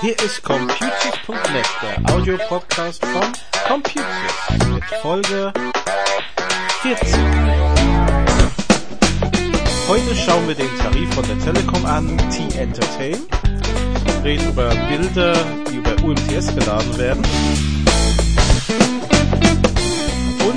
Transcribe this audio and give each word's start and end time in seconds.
Hier 0.00 0.18
ist 0.18 0.42
Computers.net, 0.42 1.66
der 1.80 2.14
Audiopodcast 2.14 3.04
von 3.06 3.32
Computers 3.68 4.04
mit 4.68 4.84
Folge 5.00 5.52
40. 6.82 7.14
Heute 9.88 10.14
schauen 10.16 10.48
wir 10.48 10.54
den 10.56 10.78
Tarif 10.78 11.14
von 11.14 11.24
der 11.24 11.38
Telekom 11.38 11.86
an, 11.86 12.18
T-Entertain, 12.30 13.18
reden 14.24 14.48
über 14.48 14.68
Bilder, 14.88 15.34
die 15.70 15.76
über 15.76 16.02
UMTS 16.02 16.54
geladen 16.54 16.98
werden 16.98 17.71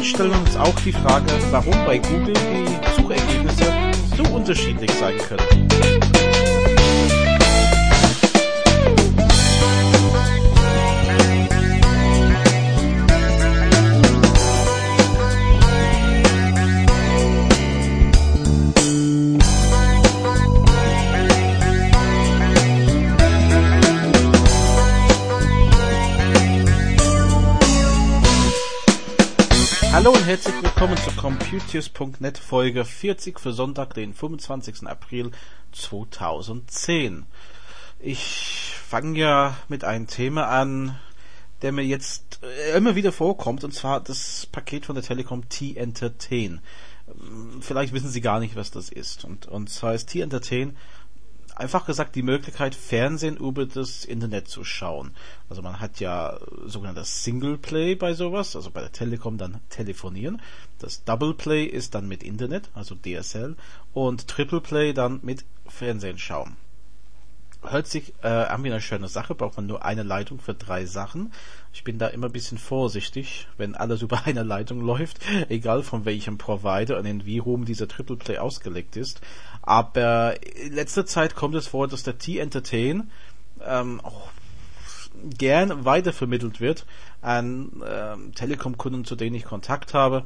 stellen 0.10 0.32
uns 0.32 0.56
auch 0.56 0.76
die 0.82 0.92
Frage, 0.92 1.26
warum 1.52 1.74
bei 1.86 1.98
Google 1.98 2.34
die 2.34 3.02
Suchergebnisse 3.02 3.74
so 4.16 4.36
unterschiedlich 4.36 4.92
sein 4.92 5.18
können. 5.18 6.15
Hallo 30.06 30.18
und 30.18 30.28
herzlich 30.28 30.62
willkommen 30.62 30.98
zu 30.98 31.10
Computius.net 31.20 32.38
Folge 32.38 32.86
40 32.86 33.40
für 33.40 33.54
Sonntag, 33.54 33.96
den 33.96 34.14
25. 34.14 34.86
April 34.86 35.32
2010. 35.72 37.26
Ich 37.98 38.76
fange 38.88 39.18
ja 39.18 39.58
mit 39.68 39.84
einem 39.84 40.06
Thema 40.06 40.48
an, 40.48 40.96
der 41.64 41.72
mir 41.72 41.82
jetzt 41.82 42.40
äh, 42.44 42.78
immer 42.78 42.94
wieder 42.94 43.12
vorkommt, 43.12 43.64
und 43.64 43.74
zwar 43.74 44.00
das 44.00 44.48
Paket 44.52 44.86
von 44.86 44.94
der 44.94 45.04
Telekom 45.04 45.50
T-Entertain. 45.50 46.62
Vielleicht 47.62 47.92
wissen 47.92 48.12
Sie 48.12 48.22
gar 48.22 48.40
nicht, 48.40 48.56
was 48.56 48.70
das 48.70 48.90
ist. 48.90 49.26
Und, 49.26 49.48
und 49.48 49.72
zwar 49.72 49.96
ist 49.96 50.10
T-Entertain 50.10 50.78
einfach 51.56 51.86
gesagt 51.86 52.16
die 52.16 52.22
Möglichkeit, 52.22 52.76
Fernsehen 52.76 53.38
über 53.38 53.66
das 53.66 54.06
Internet 54.06 54.48
zu 54.48 54.64
schauen. 54.64 55.12
Also 55.50 55.62
man 55.62 55.80
hat 55.80 56.00
ja 56.00 56.40
sogenanntes 56.66 57.24
Singleplay 57.24 57.96
bei 57.96 58.14
sowas, 58.14 58.56
also 58.56 58.72
bei 58.72 58.82
der 58.82 58.92
Telekom 58.92 59.38
dann 59.38 59.62
telefonieren. 59.70 60.42
Das 60.80 61.04
Double 61.04 61.34
Play 61.34 61.64
ist 61.66 61.96
dann 61.96 62.08
mit 62.08 62.24
Internet, 62.24 62.70
also 62.74 62.96
DSL, 62.96 63.56
und 63.94 64.28
Triple 64.28 64.62
Play 64.62 64.94
dann 64.94 65.20
mit 65.24 65.46
Fernsehen 65.68 66.18
schauen. 66.18 66.58
Hört 67.70 67.88
sich 67.88 68.14
äh, 68.22 68.28
an 68.28 68.64
wie 68.64 68.72
eine 68.72 68.82
schöne 68.82 69.08
Sache, 69.08 69.36
braucht 69.36 69.58
man 69.58 69.66
nur 69.66 69.84
eine 69.84 70.04
Leitung 70.04 70.40
für 70.40 70.54
drei 70.54 70.86
Sachen. 70.86 71.34
Ich 71.74 71.84
bin 71.84 71.98
da 71.98 72.08
immer 72.08 72.28
ein 72.28 72.32
bisschen 72.32 72.58
vorsichtig, 72.58 73.48
wenn 73.58 73.76
alles 73.76 74.02
über 74.04 74.26
eine 74.26 74.44
Leitung 74.44 74.82
läuft, 74.82 75.20
egal 75.50 75.84
von 75.84 76.06
welchem 76.06 76.38
Provider 76.38 76.98
und 76.98 77.06
in 77.06 77.26
wie 77.26 77.40
rum 77.40 77.66
dieser 77.66 77.88
Triple 77.88 78.18
Play 78.18 78.38
ausgelegt 78.38 78.98
ist. 78.98 79.22
Aber 79.62 80.36
in 80.56 80.74
letzter 80.74 81.06
Zeit 81.06 81.36
kommt 81.36 81.56
es 81.56 81.68
vor, 81.68 81.88
dass 81.88 82.04
der 82.04 82.18
T-Entertain 82.18 83.10
ähm, 83.66 84.00
auch 84.02 84.30
gern 85.38 85.86
weitervermittelt 85.86 86.60
wird 86.60 86.86
an 87.22 87.84
ähm, 87.88 88.34
Telekom-Kunden, 88.36 89.06
zu 89.06 89.16
denen 89.16 89.36
ich 89.36 89.46
Kontakt 89.46 89.94
habe. 89.94 90.26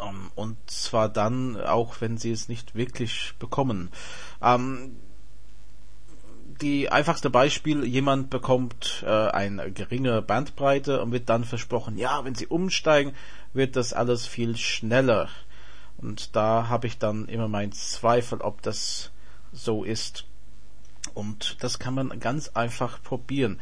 Ähm, 0.00 0.30
und 0.34 0.56
zwar 0.66 1.08
dann 1.08 1.60
auch, 1.60 2.00
wenn 2.00 2.18
sie 2.18 2.30
es 2.30 2.48
nicht 2.48 2.74
wirklich 2.74 3.34
bekommen. 3.38 3.90
Ähm, 4.42 4.96
die 6.60 6.90
einfachste 6.90 7.30
Beispiel, 7.30 7.84
jemand 7.84 8.30
bekommt 8.30 9.04
äh, 9.06 9.10
eine 9.10 9.70
geringe 9.70 10.22
Bandbreite 10.22 11.00
und 11.02 11.12
wird 11.12 11.28
dann 11.28 11.44
versprochen, 11.44 11.96
ja, 11.96 12.24
wenn 12.24 12.34
sie 12.34 12.46
umsteigen, 12.46 13.14
wird 13.52 13.76
das 13.76 13.92
alles 13.92 14.26
viel 14.26 14.56
schneller. 14.56 15.28
Und 15.98 16.36
da 16.36 16.68
habe 16.68 16.86
ich 16.86 16.98
dann 16.98 17.26
immer 17.26 17.48
meinen 17.48 17.72
Zweifel, 17.72 18.40
ob 18.40 18.62
das 18.62 19.10
so 19.52 19.84
ist. 19.84 20.24
Und 21.14 21.62
das 21.62 21.78
kann 21.78 21.94
man 21.94 22.20
ganz 22.20 22.50
einfach 22.50 23.02
probieren. 23.02 23.58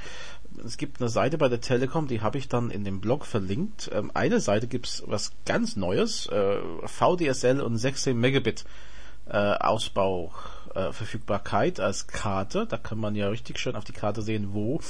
Es 0.65 0.77
gibt 0.77 1.01
eine 1.01 1.09
Seite 1.11 1.39
bei 1.39 1.49
der 1.49 1.61
Telekom, 1.61 2.09
die 2.09 2.23
habe 2.23 2.39
ich 2.39 2.49
dann 2.49 2.71
in 2.71 2.85
dem 2.85 3.01
Blog 3.01 3.27
verlinkt. 3.27 3.91
Ähm, 3.93 4.11
eine 4.15 4.41
Seite 4.41 4.67
gibt's 4.67 5.03
was 5.07 5.33
ganz 5.45 5.77
Neues, 5.77 6.27
äh, 6.27 6.59
VDSL 6.85 7.61
und 7.61 7.77
16 7.77 8.19
Megabit 8.19 8.65
äh, 9.29 9.37
Ausbau 9.37 10.33
äh, 10.77 10.93
Verfügbarkeit 10.93 11.81
als 11.81 12.07
Karte. 12.07 12.67
Da 12.67 12.77
kann 12.77 12.99
man 12.99 13.15
ja 13.15 13.29
richtig 13.29 13.59
schön 13.59 13.77
auf 13.77 13.85
die 13.85 13.93
Karte 13.93 14.23
sehen, 14.23 14.53
wo 14.53 14.81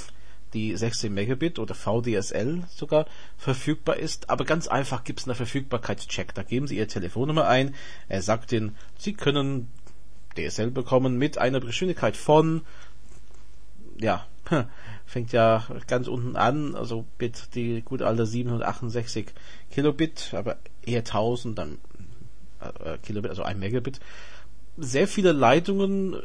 die 0.52 0.76
16 0.76 1.12
Megabit 1.12 1.58
oder 1.58 1.74
VDSL 1.74 2.64
sogar 2.68 3.06
verfügbar 3.36 3.96
ist. 3.96 4.28
Aber 4.30 4.44
ganz 4.44 4.68
einfach 4.68 5.04
gibt 5.04 5.20
es 5.20 5.26
einen 5.26 5.36
Verfügbarkeitscheck. 5.36 6.34
Da 6.34 6.42
geben 6.42 6.66
Sie 6.66 6.76
Ihre 6.76 6.86
Telefonnummer 6.86 7.46
ein. 7.46 7.74
Er 8.08 8.22
sagt 8.22 8.52
Ihnen, 8.52 8.76
Sie 8.98 9.12
können 9.12 9.68
DSL 10.36 10.70
bekommen 10.70 11.18
mit 11.18 11.38
einer 11.38 11.60
Geschwindigkeit 11.60 12.16
von, 12.16 12.62
ja, 13.98 14.26
fängt 15.06 15.32
ja 15.32 15.66
ganz 15.86 16.08
unten 16.08 16.36
an, 16.36 16.74
also 16.74 17.04
Bit 17.18 17.54
die 17.54 17.82
gut 17.82 18.02
alte 18.02 18.26
768 18.26 19.28
Kilobit, 19.70 20.34
aber 20.34 20.56
eher 20.82 21.00
1000 21.00 21.58
dann 21.58 21.78
äh, 22.60 22.98
Kilobit, 22.98 23.30
also 23.30 23.42
ein 23.42 23.58
Megabit. 23.58 24.00
Sehr 24.76 25.08
viele 25.08 25.32
Leitungen 25.32 26.20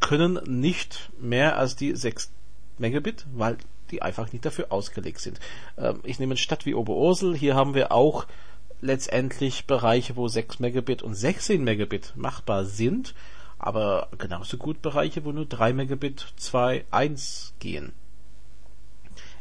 können 0.00 0.38
nicht 0.46 1.10
mehr 1.18 1.58
als 1.58 1.76
die 1.76 1.96
6 1.96 2.30
Megabit, 2.78 3.26
weil 3.34 3.56
die 3.90 4.02
einfach 4.02 4.32
nicht 4.32 4.44
dafür 4.44 4.66
ausgelegt 4.70 5.20
sind. 5.20 5.40
Ähm, 5.78 6.00
ich 6.02 6.18
nehme 6.18 6.32
eine 6.32 6.38
Stadt 6.38 6.66
wie 6.66 6.74
Oberursel, 6.74 7.36
hier 7.36 7.54
haben 7.54 7.74
wir 7.74 7.92
auch 7.92 8.26
letztendlich 8.80 9.66
Bereiche, 9.66 10.16
wo 10.16 10.28
6 10.28 10.58
Megabit 10.58 11.02
und 11.02 11.14
16 11.14 11.62
Megabit 11.62 12.12
machbar 12.16 12.64
sind, 12.64 13.14
aber 13.58 14.08
genauso 14.18 14.58
gut 14.58 14.82
Bereiche, 14.82 15.24
wo 15.24 15.32
nur 15.32 15.46
3 15.46 15.72
Megabit 15.72 16.26
2.1 16.38 17.52
gehen. 17.58 17.92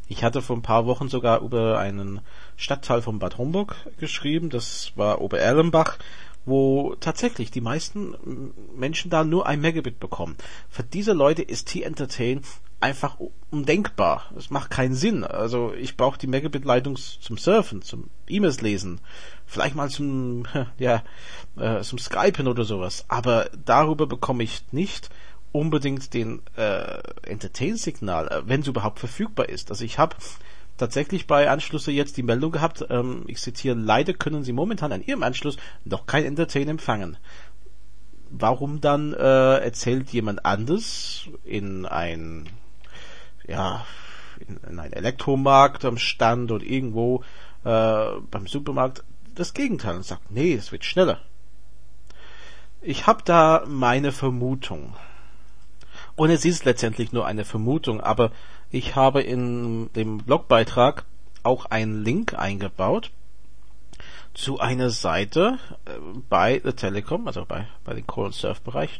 Ich 0.08 0.24
hatte 0.24 0.42
vor 0.42 0.56
ein 0.56 0.62
paar 0.62 0.86
Wochen 0.86 1.10
sogar 1.10 1.42
über 1.42 1.80
einen 1.80 2.22
Stadtteil 2.58 3.02
von 3.02 3.18
Bad 3.18 3.38
Homburg 3.40 3.76
geschrieben, 3.98 4.50
das 4.50 4.92
war 4.96 5.20
Obererlenbach, 5.20 5.98
wo 6.45 6.95
tatsächlich 7.00 7.51
die 7.51 7.61
meisten 7.61 8.53
Menschen 8.75 9.09
da 9.09 9.23
nur 9.23 9.47
ein 9.47 9.61
Megabit 9.61 10.00
bekommen. 10.00 10.35
Für 10.69 10.83
diese 10.83 11.13
Leute 11.13 11.41
ist 11.41 11.67
T-Entertain 11.69 12.41
einfach 12.79 13.17
undenkbar. 13.50 14.31
Es 14.38 14.50
macht 14.50 14.69
keinen 14.69 14.94
Sinn. 14.94 15.23
Also 15.23 15.73
ich 15.73 15.97
brauche 15.97 16.19
die 16.19 16.28
Megabit-Leitung 16.28 16.97
zum 16.97 17.38
Surfen, 17.38 17.81
zum 17.81 18.09
E-Mails 18.28 18.61
lesen, 18.61 19.01
vielleicht 19.45 19.75
mal 19.75 19.89
zum 19.89 20.45
ja 20.78 21.03
äh, 21.57 21.81
zum 21.81 21.97
Skypen 21.97 22.47
oder 22.47 22.63
sowas. 22.63 23.06
Aber 23.07 23.50
darüber 23.66 24.06
bekomme 24.07 24.44
ich 24.44 24.66
nicht 24.72 25.09
unbedingt 25.51 26.13
den 26.13 26.41
äh, 26.57 27.00
Entertain-Signal, 27.23 28.27
äh, 28.27 28.41
wenn 28.45 28.62
es 28.62 28.67
überhaupt 28.67 29.00
verfügbar 29.00 29.50
ist. 29.50 29.72
Also 29.72 29.85
ich 29.85 29.97
habe 29.97 30.16
tatsächlich 30.78 31.28
bei 31.28 31.50
Anschlüsse 31.50 31.91
jetzt 31.91 32.18
die 32.18 32.24
Meldung 32.24 32.52
gehabt, 32.52 32.86
ähm, 32.90 33.24
ich 33.28 33.40
zitiere, 33.40 33.75
leider 33.75 34.13
können 34.13 34.44
Sie 34.44 34.53
momentan 34.53 34.91
an 34.91 35.03
Ihrem 35.03 35.24
Anschluss 35.24 35.58
noch 35.84 36.06
kein 36.06 36.25
Entertain 36.25 36.68
empfangen. 36.68 37.18
Warum 38.30 38.81
dann 38.81 39.13
äh, 39.13 39.58
erzählt 39.58 40.09
jemand 40.09 40.46
anders 40.46 41.30
in 41.44 41.86
ein 41.86 42.50
ja 43.47 43.86
in, 44.40 44.58
in 44.69 44.80
ein 44.80 44.94
Elektromarkt 44.94 45.86
am 45.86 45.97
Stand 45.97 46.52
oder 46.52 46.66
irgendwo 46.66 47.24
äh, 47.63 48.06
beim 48.31 48.48
Supermarkt 48.48 49.04
das 49.33 49.54
Gegenteil 49.54 49.95
und 49.95 50.06
sagt, 50.06 50.31
nee, 50.31 50.54
es 50.54 50.72
wird 50.72 50.86
schneller. 50.86 51.19
Ich 52.81 53.07
habe 53.07 53.22
da 53.24 53.63
meine 53.68 54.12
Vermutung. 54.12 54.95
Und 56.16 56.30
es 56.30 56.45
ist 56.45 56.66
letztendlich 56.66 57.12
nur 57.12 57.25
eine 57.25 57.44
Vermutung, 57.44 58.00
aber 58.00 58.31
ich 58.75 58.95
habe 58.95 59.22
in 59.22 59.89
dem 59.94 60.18
Blogbeitrag 60.18 61.06
auch 61.44 61.66
einen 61.66 62.04
Link 62.04 62.33
eingebaut 62.33 63.12
zu 64.33 64.60
einer 64.60 64.89
Seite 64.89 65.60
äh, 65.86 65.92
bei 66.30 66.60
der 66.60 66.75
Telekom, 66.75 67.25
also 67.27 67.45
bei, 67.45 67.68
bei 67.86 67.94
den 67.94 68.06
Call 68.06 68.33
Surf 68.33 68.60
Bereich 68.62 69.00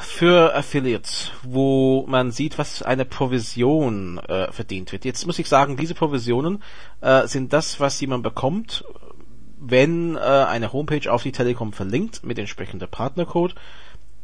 für 0.00 0.54
Affiliates, 0.54 1.30
wo 1.42 2.04
man 2.08 2.32
sieht, 2.32 2.58
was 2.58 2.82
eine 2.82 3.04
Provision 3.04 4.18
äh, 4.18 4.50
verdient 4.50 4.90
wird. 4.92 5.04
Jetzt 5.04 5.26
muss 5.26 5.38
ich 5.38 5.48
sagen, 5.48 5.76
diese 5.76 5.94
Provisionen 5.94 6.62
äh, 7.00 7.26
sind 7.28 7.52
das, 7.52 7.78
was 7.78 8.00
jemand 8.00 8.24
bekommt, 8.24 8.84
wenn 9.58 10.16
äh, 10.16 10.20
eine 10.20 10.72
Homepage 10.72 11.10
auf 11.10 11.22
die 11.22 11.32
Telekom 11.32 11.72
verlinkt 11.72 12.24
mit 12.24 12.38
entsprechender 12.38 12.88
Partnercode 12.88 13.54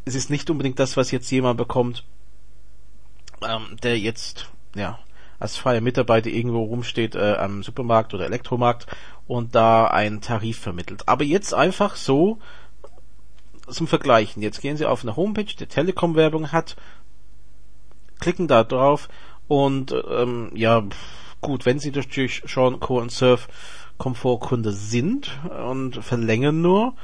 es 0.08 0.14
ist 0.14 0.30
nicht 0.30 0.48
unbedingt 0.48 0.78
das, 0.78 0.96
was 0.96 1.10
jetzt 1.10 1.30
jemand 1.30 1.58
bekommt, 1.58 2.04
ähm, 3.42 3.76
der 3.82 3.98
jetzt 3.98 4.50
ja 4.74 4.98
als 5.38 5.56
freier 5.56 5.80
Mitarbeiter 5.80 6.30
irgendwo 6.30 6.64
rumsteht 6.64 7.14
äh, 7.14 7.34
am 7.34 7.62
Supermarkt 7.62 8.12
oder 8.12 8.24
Elektromarkt 8.24 8.86
und 9.26 9.54
da 9.54 9.86
einen 9.86 10.20
Tarif 10.20 10.58
vermittelt. 10.58 11.06
Aber 11.06 11.24
jetzt 11.24 11.54
einfach 11.54 11.96
so 11.96 12.38
zum 13.68 13.86
Vergleichen. 13.86 14.42
Jetzt 14.42 14.60
gehen 14.60 14.76
Sie 14.76 14.86
auf 14.86 15.02
eine 15.02 15.16
Homepage, 15.16 15.44
die 15.44 15.66
Telekom-Werbung 15.66 16.52
hat, 16.52 16.76
klicken 18.18 18.48
da 18.48 18.64
drauf 18.64 19.08
und 19.46 19.94
ähm, 20.10 20.50
ja, 20.54 20.82
gut, 21.40 21.66
wenn 21.66 21.78
Sie 21.78 21.90
natürlich 21.90 22.42
schon 22.46 22.80
Core 22.80 23.02
und 23.02 23.12
Surf 23.12 23.48
Komfortkunde 23.98 24.72
sind 24.72 25.38
und 25.68 26.02
verlängern 26.04 26.62
nur, 26.62 26.94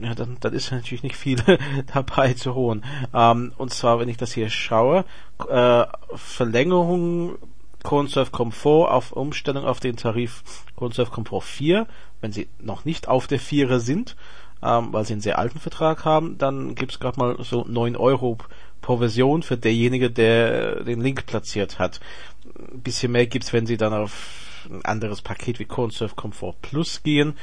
ja, 0.00 0.14
dann, 0.14 0.36
dann 0.40 0.52
ist 0.52 0.70
natürlich 0.70 1.02
nicht 1.02 1.16
viel 1.16 1.36
dabei 1.94 2.34
zu 2.34 2.54
holen. 2.54 2.84
Ähm, 3.14 3.52
und 3.56 3.72
zwar, 3.72 3.98
wenn 3.98 4.08
ich 4.08 4.16
das 4.16 4.32
hier 4.32 4.50
schaue, 4.50 5.04
äh, 5.48 5.84
Verlängerung 6.14 7.36
CoreSurf 7.82 8.32
Comfort 8.32 8.90
auf 8.90 9.12
Umstellung 9.12 9.64
auf 9.64 9.78
den 9.78 9.96
Tarif 9.96 10.42
CoreSurf 10.74 11.10
Comfort 11.10 11.42
4, 11.42 11.86
wenn 12.20 12.32
Sie 12.32 12.48
noch 12.58 12.84
nicht 12.84 13.08
auf 13.08 13.26
der 13.26 13.40
4er 13.40 13.78
sind, 13.78 14.16
ähm, 14.62 14.92
weil 14.92 15.04
Sie 15.04 15.12
einen 15.12 15.22
sehr 15.22 15.38
alten 15.38 15.60
Vertrag 15.60 16.04
haben, 16.04 16.36
dann 16.38 16.74
gibt's 16.74 16.98
gerade 16.98 17.18
mal 17.20 17.36
so 17.44 17.64
9 17.68 17.96
Euro 17.96 18.38
Provision 18.80 19.42
für 19.42 19.56
derjenige, 19.56 20.10
der 20.10 20.82
den 20.82 21.00
Link 21.00 21.26
platziert 21.26 21.78
hat. 21.78 22.00
Ein 22.44 22.82
bisschen 22.82 23.12
mehr 23.12 23.26
gibt's, 23.26 23.52
wenn 23.52 23.66
Sie 23.66 23.76
dann 23.76 23.92
auf 23.92 24.46
ein 24.68 24.84
anderes 24.84 25.22
Paket 25.22 25.58
wie 25.58 25.64
CoreSurf 25.64 26.16
Comfort 26.16 26.56
Plus 26.62 27.02
gehen. 27.02 27.34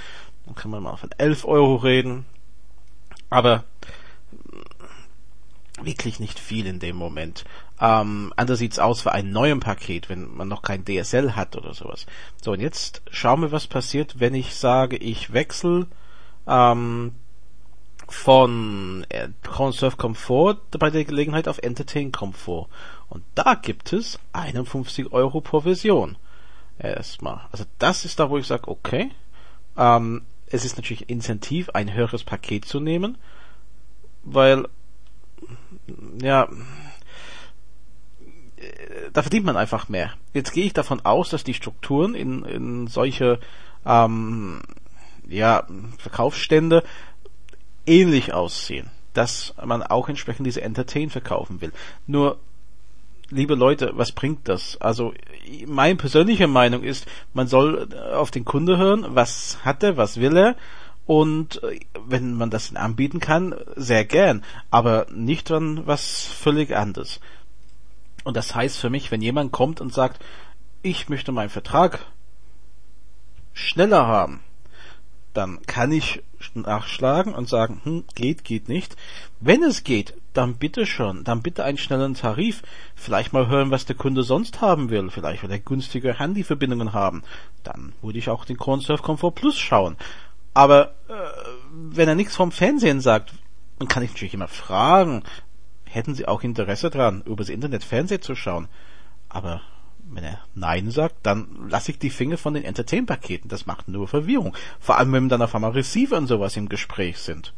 Dann 0.45 0.55
kann 0.55 0.71
man 0.71 0.83
mal 0.83 0.97
von 0.97 1.11
11 1.17 1.45
Euro 1.45 1.75
reden. 1.75 2.25
Aber 3.29 3.63
wirklich 5.81 6.19
nicht 6.19 6.39
viel 6.39 6.67
in 6.67 6.79
dem 6.79 6.95
Moment. 6.95 7.45
Ähm, 7.79 8.31
anders 8.35 8.59
sieht's 8.59 8.79
aus 8.79 9.01
für 9.01 9.11
ein 9.11 9.31
neues 9.31 9.59
Paket, 9.59 10.09
wenn 10.09 10.33
man 10.35 10.47
noch 10.47 10.61
kein 10.61 10.85
DSL 10.85 11.35
hat 11.35 11.55
oder 11.55 11.73
sowas. 11.73 12.05
So, 12.41 12.51
und 12.51 12.59
jetzt 12.59 13.01
schauen 13.11 13.41
wir, 13.41 13.51
was 13.51 13.67
passiert, 13.67 14.19
wenn 14.19 14.35
ich 14.35 14.55
sage, 14.55 14.97
ich 14.97 15.33
wechsle 15.33 15.87
ähm, 16.47 17.13
von 18.07 19.05
äh, 19.09 19.29
Conserve 19.43 19.97
Comfort 19.97 20.59
bei 20.77 20.89
der 20.89 21.05
Gelegenheit 21.05 21.47
auf 21.47 21.57
Entertain 21.59 22.11
Comfort. 22.11 22.67
Und 23.09 23.23
da 23.35 23.55
gibt 23.55 23.93
es 23.93 24.19
51 24.33 25.11
Euro 25.11 25.41
Provision. 25.41 26.17
Erstmal. 26.77 27.41
Also 27.51 27.65
das 27.79 28.05
ist 28.05 28.19
da, 28.19 28.29
wo 28.29 28.37
ich 28.37 28.47
sage, 28.47 28.67
okay. 28.67 29.11
Ähm, 29.77 30.23
es 30.53 30.65
ist 30.65 30.77
natürlich 30.77 31.09
Incentiv, 31.09 31.69
ein 31.71 31.93
höheres 31.93 32.23
Paket 32.23 32.65
zu 32.65 32.79
nehmen, 32.79 33.17
weil 34.23 34.67
ja 36.21 36.47
da 39.11 39.21
verdient 39.21 39.45
man 39.45 39.57
einfach 39.57 39.89
mehr. 39.89 40.13
Jetzt 40.33 40.53
gehe 40.53 40.65
ich 40.65 40.73
davon 40.73 41.01
aus, 41.03 41.29
dass 41.29 41.43
die 41.43 41.53
Strukturen 41.53 42.15
in, 42.15 42.43
in 42.45 42.87
solche 42.87 43.39
ähm, 43.85 44.61
ja, 45.27 45.67
Verkaufsstände 45.97 46.83
ähnlich 47.85 48.33
aussehen, 48.33 48.89
dass 49.13 49.53
man 49.63 49.83
auch 49.83 50.07
entsprechend 50.07 50.47
diese 50.47 50.61
Entertain 50.61 51.09
verkaufen 51.09 51.61
will. 51.61 51.73
Nur, 52.07 52.37
liebe 53.29 53.55
Leute, 53.55 53.91
was 53.95 54.11
bringt 54.13 54.47
das? 54.47 54.77
Also, 54.79 55.13
meine 55.67 55.95
persönliche 55.95 56.47
Meinung 56.47 56.83
ist, 56.83 57.07
man 57.33 57.47
soll 57.47 57.93
auf 58.13 58.31
den 58.31 58.45
Kunde 58.45 58.77
hören, 58.77 59.05
was 59.09 59.59
hat 59.63 59.83
er, 59.83 59.97
was 59.97 60.19
will 60.19 60.37
er, 60.37 60.55
und 61.05 61.61
äh, 61.63 61.79
wenn 62.07 62.33
man 62.33 62.49
das 62.49 62.75
anbieten 62.75 63.19
kann, 63.19 63.55
sehr 63.75 64.05
gern, 64.05 64.43
aber 64.71 65.07
nicht 65.11 65.49
dann 65.49 65.85
was 65.85 66.25
völlig 66.25 66.75
anderes. 66.75 67.19
Und 68.23 68.37
das 68.37 68.55
heißt 68.55 68.77
für 68.77 68.89
mich, 68.89 69.11
wenn 69.11 69.21
jemand 69.21 69.51
kommt 69.51 69.81
und 69.81 69.93
sagt, 69.93 70.23
ich 70.81 71.09
möchte 71.09 71.31
meinen 71.31 71.49
Vertrag 71.49 72.05
schneller 73.53 74.07
haben, 74.07 74.41
dann 75.33 75.61
kann 75.65 75.91
ich 75.91 76.21
nachschlagen 76.53 77.33
und 77.33 77.47
sagen, 77.47 77.81
hm, 77.83 78.03
geht, 78.15 78.43
geht 78.43 78.67
nicht. 78.67 78.95
Wenn 79.39 79.63
es 79.63 79.83
geht, 79.83 80.13
dann 80.33 80.55
bitte 80.55 80.85
schon, 80.85 81.23
dann 81.23 81.41
bitte 81.41 81.63
einen 81.63 81.77
schnellen 81.77 82.15
Tarif. 82.15 82.63
Vielleicht 82.95 83.33
mal 83.33 83.47
hören, 83.47 83.71
was 83.71 83.85
der 83.85 83.95
Kunde 83.95 84.23
sonst 84.23 84.61
haben 84.61 84.89
will. 84.89 85.09
Vielleicht 85.09 85.43
will 85.43 85.51
er 85.51 85.59
günstige 85.59 86.19
Handyverbindungen 86.19 86.93
haben. 86.93 87.23
Dann 87.63 87.93
würde 88.01 88.19
ich 88.19 88.29
auch 88.29 88.45
den 88.45 88.57
Cornsurf 88.57 89.01
Comfort 89.01 89.31
Plus 89.31 89.57
schauen. 89.57 89.97
Aber 90.53 90.93
äh, 91.07 91.13
wenn 91.71 92.07
er 92.07 92.15
nichts 92.15 92.35
vom 92.35 92.51
Fernsehen 92.51 93.01
sagt, 93.01 93.33
dann 93.79 93.87
kann 93.87 94.03
ich 94.03 94.11
natürlich 94.11 94.33
immer 94.33 94.47
fragen, 94.47 95.23
hätten 95.85 96.15
Sie 96.15 96.27
auch 96.27 96.43
Interesse 96.43 96.89
daran, 96.89 97.21
übers 97.21 97.49
Internet 97.49 97.83
Fernsehen 97.83 98.21
zu 98.21 98.35
schauen? 98.35 98.67
Aber 99.29 99.61
wenn 100.15 100.23
er 100.23 100.39
Nein 100.55 100.91
sagt, 100.91 101.15
dann 101.23 101.67
lasse 101.69 101.91
ich 101.91 101.99
die 101.99 102.09
Finger 102.09 102.37
von 102.37 102.53
den 102.53 102.63
Entertain-Paketen. 102.63 103.49
Das 103.49 103.65
macht 103.65 103.87
nur 103.87 104.07
Verwirrung. 104.07 104.55
Vor 104.79 104.97
allem, 104.97 105.13
wenn 105.13 105.29
dann 105.29 105.41
auf 105.41 105.55
einmal 105.55 105.71
Receiver 105.71 106.17
und 106.17 106.27
sowas 106.27 106.57
im 106.57 106.69
Gespräch 106.69 107.19
sind. 107.19 107.53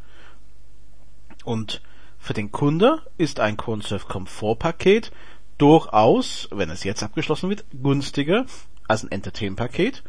Und 1.44 1.82
für 2.18 2.34
den 2.34 2.52
Kunde 2.52 3.02
ist 3.18 3.40
ein 3.40 3.58
CoreSurf 3.58 4.08
Komfort-Paket 4.08 5.12
durchaus, 5.58 6.50
wenn 6.52 6.70
es 6.70 6.84
jetzt 6.84 7.04
abgeschlossen 7.04 7.50
wird, 7.50 7.66
günstiger 7.72 8.46
als 8.88 9.04
ein 9.04 9.12
Entertain-Paket. 9.12 10.04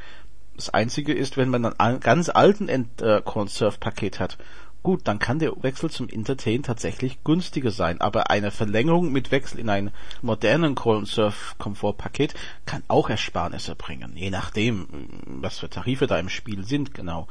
Das 0.57 0.71
einzige 0.71 1.13
ist, 1.13 1.37
wenn 1.37 1.51
man 1.51 1.67
einen 1.79 2.01
ganz 2.01 2.31
alten 2.31 2.69
äh, 2.71 3.21
CoreSurf-Paket 3.23 4.19
hat 4.19 4.39
Gut, 4.87 5.00
dann 5.03 5.19
kann 5.19 5.41
der 5.41 5.50
Wechsel 5.65 5.91
zum 5.91 6.09
Entertain 6.09 6.62
tatsächlich 6.62 7.25
günstiger 7.25 7.73
sein, 7.73 8.00
aber 8.00 8.31
eine 8.31 8.53
Verlängerung 8.53 9.11
mit 9.11 9.33
Wechsel 9.33 9.59
in 9.59 9.69
einen 9.69 9.91
modernen 10.23 10.77
Call 10.77 11.05
Surf 11.06 11.56
Komfortpaket 11.59 12.35
kann 12.67 12.85
auch 12.87 13.11
Ersparnisse 13.11 13.75
bringen, 13.75 14.12
je 14.15 14.31
nachdem, 14.31 14.87
was 15.27 15.59
für 15.59 15.69
Tarife 15.69 16.06
da 16.06 16.21
im 16.21 16.29
Spiel 16.29 16.62
sind, 16.62 16.94
genau. 16.94 17.27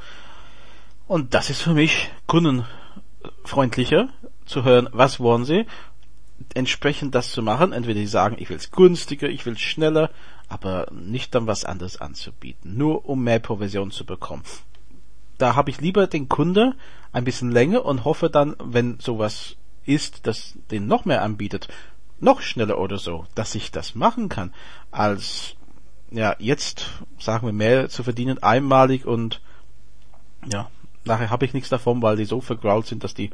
Und 1.06 1.32
das 1.32 1.48
ist 1.48 1.62
für 1.62 1.72
mich 1.72 2.10
kundenfreundlicher 2.26 4.10
zu 4.44 4.62
hören, 4.62 4.90
was 4.92 5.18
wollen 5.18 5.46
sie, 5.46 5.64
entsprechend 6.52 7.14
das 7.14 7.32
zu 7.32 7.40
machen, 7.40 7.72
entweder 7.72 8.00
sie 8.00 8.06
sagen, 8.06 8.36
ich 8.38 8.50
will 8.50 8.58
es 8.58 8.70
günstiger, 8.70 9.30
ich 9.30 9.46
will 9.46 9.54
es 9.54 9.62
schneller, 9.62 10.10
aber 10.50 10.88
nicht 10.92 11.34
dann 11.34 11.46
was 11.46 11.64
anderes 11.64 12.02
anzubieten, 12.02 12.76
nur 12.76 13.08
um 13.08 13.24
mehr 13.24 13.38
Provision 13.38 13.90
zu 13.92 14.04
bekommen 14.04 14.42
da 15.38 15.54
habe 15.54 15.70
ich 15.70 15.80
lieber 15.80 16.06
den 16.06 16.28
Kunde 16.28 16.74
ein 17.12 17.24
bisschen 17.24 17.50
länger 17.50 17.84
und 17.84 18.04
hoffe 18.04 18.30
dann, 18.30 18.56
wenn 18.62 18.98
sowas 19.00 19.56
ist, 19.84 20.26
das 20.26 20.54
den 20.70 20.86
noch 20.86 21.04
mehr 21.04 21.22
anbietet, 21.22 21.68
noch 22.20 22.40
schneller 22.40 22.78
oder 22.78 22.98
so, 22.98 23.26
dass 23.34 23.54
ich 23.54 23.70
das 23.70 23.94
machen 23.94 24.28
kann, 24.28 24.52
als 24.90 25.54
ja 26.10 26.36
jetzt 26.38 26.90
sagen 27.18 27.46
wir 27.46 27.52
mehr 27.52 27.88
zu 27.88 28.02
verdienen 28.02 28.42
einmalig 28.42 29.06
und 29.06 29.40
ja 30.50 30.70
nachher 31.04 31.30
habe 31.30 31.44
ich 31.44 31.54
nichts 31.54 31.68
davon, 31.68 32.02
weil 32.02 32.16
die 32.16 32.24
so 32.24 32.40
vergrault 32.40 32.86
sind, 32.86 33.04
dass 33.04 33.14
die 33.14 33.30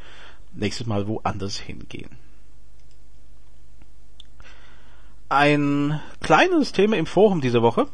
nächstes 0.53 0.87
Mal 0.87 1.07
woanders 1.07 1.59
hingehen. 1.59 2.11
Ein 5.29 6.01
kleines 6.21 6.73
Thema 6.73 6.97
im 6.97 7.07
Forum 7.07 7.41
diese 7.41 7.63
Woche 7.63 7.87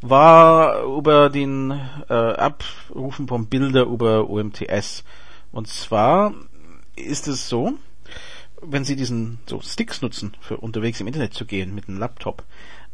war 0.00 0.82
über 0.84 1.28
den 1.28 1.70
äh, 2.08 2.14
Abrufen 2.14 3.28
von 3.28 3.46
Bilder 3.46 3.82
über 3.82 4.28
UMTS. 4.28 5.04
Und 5.52 5.68
zwar 5.68 6.34
ist 6.96 7.28
es 7.28 7.48
so, 7.48 7.74
wenn 8.62 8.84
Sie 8.84 8.96
diesen 8.96 9.38
so 9.46 9.60
Sticks 9.60 10.02
nutzen, 10.02 10.36
für 10.40 10.58
unterwegs 10.58 11.00
im 11.00 11.06
Internet 11.06 11.34
zu 11.34 11.44
gehen 11.44 11.74
mit 11.74 11.88
einem 11.88 11.98
Laptop, 11.98 12.44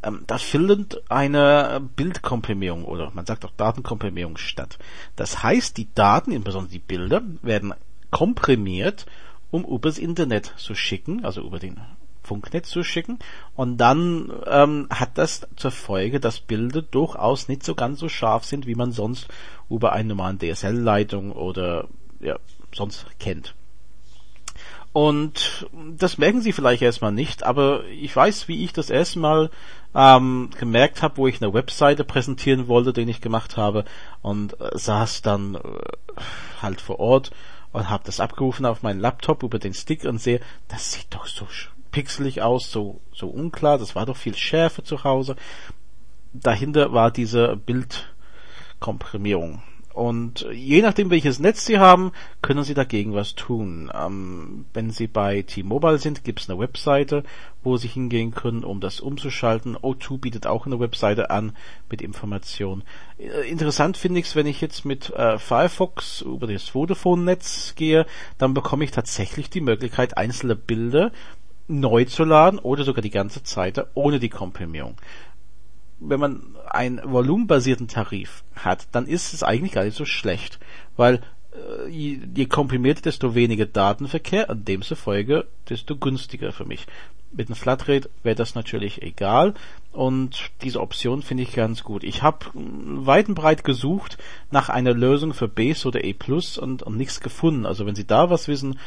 ähm, 0.02 0.24
da 0.26 0.38
findet 0.38 1.02
eine 1.10 1.80
Bildkomprimierung 1.96 2.84
oder 2.84 3.10
man 3.14 3.26
sagt 3.26 3.44
auch 3.44 3.52
Datenkomprimierung 3.56 4.36
statt. 4.36 4.78
Das 5.16 5.42
heißt, 5.42 5.76
die 5.76 5.92
Daten, 5.94 6.32
insbesondere 6.32 6.72
die 6.72 6.78
Bilder, 6.78 7.22
werden 7.42 7.74
komprimiert, 8.10 9.06
um 9.50 9.64
übers 9.64 9.98
Internet 9.98 10.54
zu 10.56 10.74
schicken, 10.74 11.24
also 11.24 11.42
über 11.42 11.58
den 11.58 11.80
Funknetz 12.26 12.68
zu 12.68 12.82
schicken 12.82 13.18
und 13.54 13.78
dann 13.78 14.32
ähm, 14.46 14.88
hat 14.90 15.16
das 15.18 15.46
zur 15.56 15.70
Folge, 15.70 16.20
dass 16.20 16.40
Bilder 16.40 16.82
durchaus 16.82 17.48
nicht 17.48 17.64
so 17.64 17.74
ganz 17.74 18.00
so 18.00 18.08
scharf 18.08 18.44
sind, 18.44 18.66
wie 18.66 18.74
man 18.74 18.92
sonst 18.92 19.28
über 19.70 19.92
eine 19.92 20.08
normale 20.08 20.38
DSL-Leitung 20.38 21.32
oder 21.32 21.88
ja, 22.20 22.38
sonst 22.72 23.06
kennt. 23.18 23.54
Und 24.92 25.68
das 25.98 26.16
merken 26.16 26.40
Sie 26.40 26.52
vielleicht 26.52 26.80
erstmal 26.80 27.12
nicht, 27.12 27.42
aber 27.42 27.84
ich 27.84 28.16
weiß, 28.16 28.48
wie 28.48 28.64
ich 28.64 28.72
das 28.72 28.88
erstmal 28.88 29.50
ähm, 29.94 30.48
gemerkt 30.58 31.02
habe, 31.02 31.18
wo 31.18 31.26
ich 31.26 31.42
eine 31.42 31.52
Webseite 31.52 32.02
präsentieren 32.02 32.66
wollte, 32.66 32.94
den 32.94 33.08
ich 33.08 33.20
gemacht 33.20 33.58
habe 33.58 33.84
und 34.22 34.58
äh, 34.58 34.70
saß 34.72 35.20
dann 35.20 35.56
äh, 35.56 35.60
halt 36.62 36.80
vor 36.80 36.98
Ort 36.98 37.30
und 37.72 37.90
habe 37.90 38.04
das 38.06 38.20
abgerufen 38.20 38.64
auf 38.64 38.82
meinen 38.82 39.00
Laptop 39.00 39.42
über 39.42 39.58
den 39.58 39.74
Stick 39.74 40.04
und 40.04 40.18
sehe, 40.18 40.40
das 40.68 40.92
sieht 40.92 41.08
doch 41.10 41.26
so 41.26 41.46
pixelig 41.96 42.42
aus, 42.42 42.70
so, 42.70 43.00
so 43.14 43.28
unklar, 43.28 43.78
das 43.78 43.94
war 43.94 44.04
doch 44.04 44.18
viel 44.18 44.36
schärfer 44.36 44.84
zu 44.84 45.02
Hause. 45.02 45.34
Dahinter 46.34 46.92
war 46.92 47.10
diese 47.10 47.56
Bildkomprimierung. 47.56 49.62
Und 49.96 50.46
je 50.52 50.82
nachdem, 50.82 51.08
welches 51.08 51.38
Netz 51.38 51.64
Sie 51.64 51.78
haben, 51.78 52.12
können 52.42 52.64
Sie 52.64 52.74
dagegen 52.74 53.14
was 53.14 53.34
tun. 53.34 53.90
Ähm, 53.98 54.66
wenn 54.74 54.90
Sie 54.90 55.06
bei 55.06 55.40
T-Mobile 55.40 55.96
sind, 55.96 56.22
gibt 56.22 56.40
es 56.40 56.50
eine 56.50 56.58
Webseite, 56.58 57.22
wo 57.62 57.78
Sie 57.78 57.88
hingehen 57.88 58.34
können, 58.34 58.62
um 58.62 58.80
das 58.80 59.00
umzuschalten. 59.00 59.74
O2 59.74 60.18
bietet 60.18 60.46
auch 60.46 60.66
eine 60.66 60.80
Webseite 60.80 61.30
an 61.30 61.56
mit 61.88 62.02
Informationen. 62.02 62.82
Äh, 63.16 63.48
interessant 63.48 63.96
finde 63.96 64.20
ich 64.20 64.26
es, 64.26 64.36
wenn 64.36 64.44
ich 64.44 64.60
jetzt 64.60 64.84
mit 64.84 65.08
äh, 65.14 65.38
Firefox 65.38 66.20
über 66.20 66.46
das 66.46 66.68
Vodafone-Netz 66.68 67.74
gehe, 67.74 68.04
dann 68.36 68.52
bekomme 68.52 68.84
ich 68.84 68.90
tatsächlich 68.90 69.48
die 69.48 69.62
Möglichkeit, 69.62 70.18
einzelne 70.18 70.56
Bilder 70.56 71.10
neu 71.68 72.04
zu 72.04 72.24
laden 72.24 72.58
oder 72.58 72.84
sogar 72.84 73.02
die 73.02 73.10
ganze 73.10 73.40
Seite 73.44 73.88
ohne 73.94 74.18
die 74.18 74.28
Komprimierung 74.28 74.96
wenn 75.98 76.20
man 76.20 76.56
einen 76.68 77.00
volumenbasierten 77.02 77.88
Tarif 77.88 78.44
hat, 78.54 78.88
dann 78.92 79.06
ist 79.06 79.32
es 79.32 79.42
eigentlich 79.42 79.72
gar 79.72 79.84
nicht 79.84 79.96
so 79.96 80.04
schlecht, 80.04 80.58
weil 80.96 81.20
äh, 81.52 81.88
je, 81.88 82.20
je 82.34 82.46
komprimierter, 82.46 83.02
desto 83.02 83.34
weniger 83.34 83.66
Datenverkehr 83.66 84.50
und 84.50 84.68
demzufolge 84.68 85.46
desto 85.68 85.96
günstiger 85.96 86.52
für 86.52 86.64
mich. 86.64 86.86
Mit 87.32 87.48
einem 87.48 87.56
Flatrate 87.56 88.08
wäre 88.22 88.36
das 88.36 88.54
natürlich 88.54 89.02
egal 89.02 89.54
und 89.92 90.50
diese 90.62 90.80
Option 90.80 91.22
finde 91.22 91.42
ich 91.42 91.52
ganz 91.52 91.82
gut. 91.82 92.04
Ich 92.04 92.22
habe 92.22 92.46
weit 92.54 93.28
und 93.28 93.34
breit 93.34 93.64
gesucht 93.64 94.16
nach 94.50 94.68
einer 94.68 94.94
Lösung 94.94 95.34
für 95.34 95.48
Base 95.48 95.88
oder 95.88 96.04
E 96.04 96.12
Plus 96.12 96.56
und, 96.56 96.82
und 96.82 96.96
nichts 96.96 97.20
gefunden. 97.20 97.66
Also 97.66 97.84
wenn 97.84 97.94
Sie 97.94 98.06
da 98.06 98.30
was 98.30 98.48
wissen, 98.48 98.78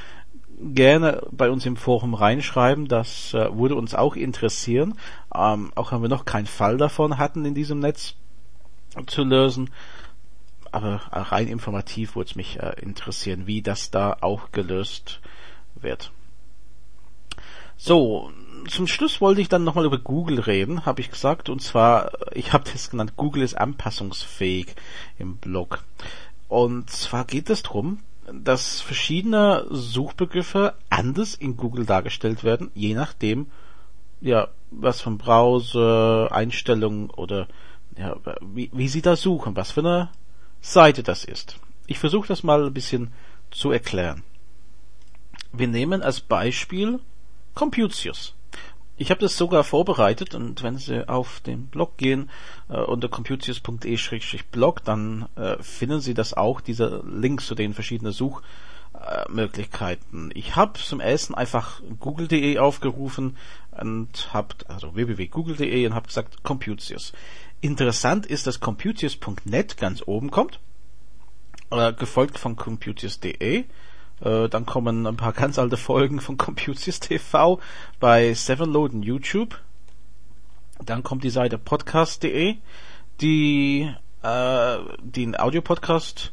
gerne 0.60 1.26
bei 1.32 1.50
uns 1.50 1.66
im 1.66 1.78
Forum 1.78 2.14
reinschreiben. 2.14 2.88
Das 2.88 3.34
äh, 3.34 3.56
würde 3.58 3.76
uns 3.76 3.96
auch 3.96 4.16
interessieren. 4.16 4.96
Ähm, 5.34 5.72
auch 5.76 5.92
wenn 5.92 6.02
wir 6.02 6.10
noch 6.10 6.26
keinen 6.26 6.48
Fall 6.48 6.78
davon 6.78 7.18
hatten 7.18 7.46
in 7.46 7.56
diesem 7.56 7.80
Netz 7.80 8.16
zu 9.08 9.24
lösen. 9.24 9.70
Aber 10.72 11.02
rein 11.12 11.48
informativ 11.48 12.16
würde 12.16 12.30
es 12.30 12.36
mich 12.36 12.60
äh, 12.60 12.74
interessieren, 12.82 13.48
wie 13.48 13.62
das 13.62 13.92
da 13.92 14.18
auch 14.22 14.52
gelöst 14.52 15.20
wird. 15.76 16.12
So, 17.76 18.30
zum 18.68 18.88
Schluss 18.88 19.22
wollte 19.22 19.40
ich 19.40 19.48
dann 19.48 19.64
nochmal 19.64 19.86
über 19.86 19.98
Google 19.98 20.40
reden, 20.40 20.86
habe 20.86 21.02
ich 21.02 21.10
gesagt. 21.10 21.50
Und 21.50 21.62
zwar, 21.62 22.12
ich 22.34 22.54
habe 22.54 22.70
das 22.72 22.90
genannt, 22.90 23.14
Google 23.16 23.44
ist 23.44 23.58
anpassungsfähig 23.58 24.76
im 25.18 25.38
Blog. 25.38 25.84
Und 26.50 26.90
zwar 26.90 27.26
geht 27.26 27.50
es 27.50 27.64
darum, 27.64 28.00
dass 28.34 28.82
verschiedene 28.82 29.66
Suchbegriffe 29.70 30.76
anders 30.90 31.36
in 31.36 31.58
Google 31.58 31.86
dargestellt 31.86 32.44
werden, 32.44 32.72
je 32.74 32.94
nachdem, 32.94 33.48
ja, 34.22 34.50
was 34.72 35.02
von 35.02 35.18
Browser, 35.18 36.32
Einstellungen 36.32 37.10
oder 37.10 37.48
ja, 37.98 38.16
wie, 38.42 38.70
wie 38.74 38.88
sie 38.88 39.02
da 39.02 39.16
suchen, 39.16 39.56
was 39.56 39.72
für 39.72 39.82
eine 39.82 40.10
Seite 40.62 41.04
das 41.04 41.26
ist. 41.26 41.58
Ich 41.88 42.00
versuche 42.00 42.28
das 42.28 42.44
mal 42.44 42.66
ein 42.66 42.74
bisschen 42.74 43.12
zu 43.52 43.72
erklären. 43.72 44.24
Wir 45.52 45.68
nehmen 45.68 46.02
als 46.02 46.22
Beispiel 46.22 47.00
Computius. 47.56 48.36
Ich 49.02 49.12
habe 49.12 49.22
das 49.22 49.38
sogar 49.38 49.64
vorbereitet 49.64 50.36
und 50.36 50.62
wenn 50.62 50.78
Sie 50.78 51.08
auf 51.08 51.40
den 51.40 51.68
Blog 51.68 51.96
gehen 51.96 52.30
äh, 52.68 52.82
unter 52.82 53.08
computius.de-blog, 53.08 54.84
dann 54.84 55.30
äh, 55.38 55.56
finden 55.64 56.02
Sie 56.02 56.14
das 56.14 56.34
auch, 56.34 56.60
diese 56.60 57.02
Links 57.08 57.48
zu 57.48 57.56
den 57.56 57.74
verschiedenen 57.74 58.12
Suchmöglichkeiten. 58.12 60.32
ich 60.34 60.58
habe 60.58 60.78
zum 60.78 61.00
ersten 61.00 61.34
einfach 61.34 61.82
google.de 62.02 62.58
aufgerufen 62.58 63.38
und 63.72 64.34
habe 64.34 64.54
also 64.68 64.96
www.google.de 64.96 65.88
und 65.88 65.96
habe 65.96 66.08
gesagt 66.08 66.44
Computius. 66.44 67.14
Interessant 67.62 68.26
ist, 68.26 68.48
dass 68.48 68.60
computius.net 68.60 69.78
ganz 69.78 70.04
oben 70.06 70.30
kommt, 70.30 70.60
äh, 71.72 71.94
gefolgt 71.94 72.38
von 72.38 72.58
computius.de 72.58 73.64
äh, 74.22 74.50
dann 74.50 74.66
kommen 74.66 75.08
ein 75.08 75.18
paar 75.18 75.34
ganz 75.34 75.60
alte 75.60 75.78
Folgen 75.78 76.20
von 76.20 76.38
Computius 76.38 77.00
TV 77.00 77.60
bei 78.00 78.34
Sevenload 78.34 78.96
und 78.96 79.04
YouTube. 79.04 79.60
Dann 80.84 81.04
kommt 81.04 81.24
die 81.24 81.30
Seite 81.30 81.58
podcast.de, 81.58 82.56
die 83.22 83.94
äh, 84.24 84.78
den 85.02 85.40
Audiopodcast 85.40 86.32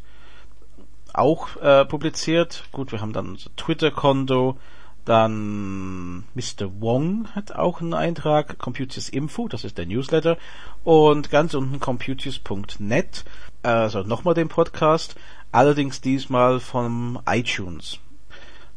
auch 1.12 1.56
äh, 1.56 1.84
publiziert. 1.84 2.64
Gut, 2.72 2.92
wir 2.92 3.00
haben 3.00 3.12
dann 3.12 3.30
unser 3.30 3.54
Twitter-Konto, 3.56 4.58
dann 5.04 6.24
Mr. 6.34 6.80
Wong 6.80 7.28
hat 7.34 7.52
auch 7.52 7.80
einen 7.80 7.94
Eintrag, 7.94 8.58
Computius 8.58 9.08
Info, 9.08 9.48
das 9.48 9.64
ist 9.64 9.78
der 9.78 9.86
Newsletter, 9.86 10.36
und 10.84 11.30
ganz 11.30 11.54
unten 11.54 11.80
computius.net, 11.80 13.24
also 13.62 14.02
nochmal 14.02 14.34
den 14.34 14.48
Podcast, 14.48 15.14
allerdings 15.56 16.02
diesmal 16.02 16.60
vom 16.60 17.18
iTunes. 17.25 17.98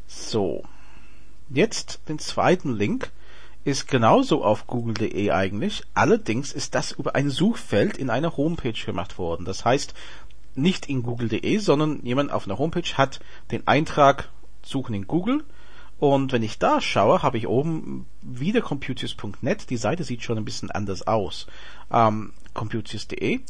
So, 0.06 0.62
jetzt 1.50 2.00
den 2.08 2.18
zweiten 2.18 2.74
Link 2.74 3.12
ist 3.64 3.86
genauso 3.86 4.42
auf 4.42 4.66
google.de 4.66 5.30
eigentlich, 5.30 5.82
allerdings 5.92 6.52
ist 6.52 6.74
das 6.74 6.92
über 6.92 7.14
ein 7.14 7.28
Suchfeld 7.28 7.98
in 7.98 8.08
einer 8.08 8.34
Homepage 8.38 8.72
gemacht 8.72 9.18
worden. 9.18 9.44
Das 9.44 9.66
heißt, 9.66 9.92
nicht 10.54 10.86
in 10.86 11.02
google.de, 11.02 11.58
sondern 11.58 12.00
jemand 12.02 12.32
auf 12.32 12.46
einer 12.46 12.58
Homepage 12.58 12.96
hat 12.96 13.20
den 13.50 13.66
Eintrag 13.68 14.30
Suchen 14.62 14.94
in 14.94 15.06
Google 15.06 15.44
und 15.98 16.32
wenn 16.32 16.42
ich 16.42 16.58
da 16.58 16.80
schaue, 16.80 17.22
habe 17.22 17.36
ich 17.36 17.46
oben 17.46 18.06
wieder 18.22 18.62
computius.net. 18.62 19.68
Die 19.68 19.76
Seite 19.76 20.02
sieht 20.02 20.22
schon 20.22 20.38
ein 20.38 20.46
bisschen 20.46 20.70
anders 20.70 21.06
aus. 21.06 21.46
Ähm, 21.92 22.32
computius.de. 22.54 23.40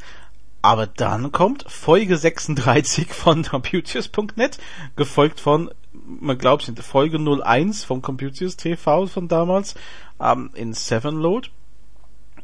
Aber 0.62 0.86
dann 0.86 1.32
kommt 1.32 1.64
Folge 1.68 2.16
36 2.16 3.08
von 3.08 3.42
Computius.net, 3.50 4.58
gefolgt 4.94 5.40
von, 5.40 5.70
man 5.92 6.36
glaubt, 6.36 6.64
sind 6.64 6.78
Folge 6.80 7.18
01 7.18 7.84
von 7.84 8.02
Computius 8.02 8.56
TV 8.56 9.06
von 9.06 9.28
damals, 9.28 9.74
ähm, 10.20 10.50
in 10.54 10.74
Sevenload. 10.74 11.48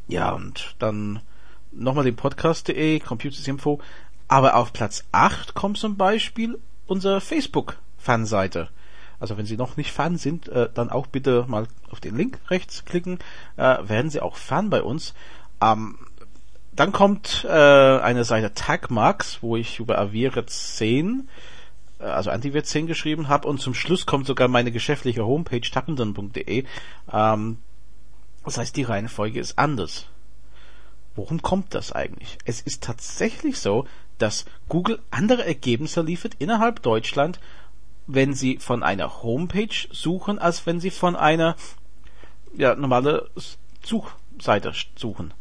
Ja, 0.07 0.31
und 0.31 0.75
dann 0.79 1.21
nochmal 1.71 2.05
den 2.05 2.15
Podcast.de, 2.15 2.99
Computius 2.99 3.47
Info. 3.47 3.79
Aber 4.27 4.55
auf 4.55 4.73
Platz 4.73 5.03
8 5.11 5.53
kommt 5.53 5.77
zum 5.77 5.95
Beispiel 5.95 6.59
unsere 6.87 7.21
Facebook-Fanseite. 7.21 8.69
Also 9.19 9.37
wenn 9.37 9.45
Sie 9.45 9.57
noch 9.57 9.77
nicht 9.77 9.91
Fan 9.91 10.17
sind, 10.17 10.47
äh, 10.47 10.69
dann 10.73 10.89
auch 10.89 11.07
bitte 11.07 11.45
mal 11.47 11.67
auf 11.89 11.99
den 11.99 12.15
Link 12.15 12.39
rechts 12.49 12.85
klicken, 12.85 13.19
äh, 13.55 13.77
werden 13.87 14.09
Sie 14.09 14.21
auch 14.21 14.35
Fan 14.35 14.69
bei 14.69 14.81
uns. 14.81 15.13
Ähm, 15.61 15.97
dann 16.77 16.91
kommt 16.91 17.43
äh, 17.43 17.49
eine 17.49 18.23
Seite 18.23 18.53
Tagmarks, 18.53 19.39
wo 19.41 19.57
ich 19.57 19.79
über 19.79 19.97
Avira 19.97 20.45
10, 20.45 21.27
äh, 21.99 22.03
also 22.03 22.29
Antivir 22.29 22.63
10 22.63 22.85
geschrieben 22.85 23.27
habe 23.27 23.47
und 23.47 23.59
zum 23.59 23.73
Schluss 23.73 24.05
kommt 24.05 24.27
sogar 24.27 24.47
meine 24.47 24.71
geschäftliche 24.71 25.25
Homepage 25.25 25.59
tappenden.de. 25.59 26.65
Ähm, 27.11 27.57
das 28.45 28.57
heißt, 28.59 28.77
die 28.77 28.83
Reihenfolge 28.83 29.39
ist 29.39 29.57
anders. 29.57 30.05
Worum 31.15 31.41
kommt 31.41 31.73
das 31.73 31.91
eigentlich? 31.91 32.37
Es 32.45 32.61
ist 32.61 32.83
tatsächlich 32.83 33.59
so, 33.59 33.87
dass 34.19 34.45
Google 34.69 34.99
andere 35.09 35.45
Ergebnisse 35.45 36.01
liefert 36.01 36.35
innerhalb 36.37 36.83
Deutschland, 36.83 37.39
wenn 38.05 38.33
Sie 38.33 38.59
von 38.59 38.83
einer 38.83 39.23
Homepage 39.23 39.87
suchen, 39.91 40.37
als 40.37 40.67
wenn 40.67 40.79
Sie 40.79 40.91
von 40.91 41.15
einer 41.15 41.55
ja, 42.55 42.75
normale 42.75 43.31
Suchseite 43.83 44.73
suchen. 44.95 45.33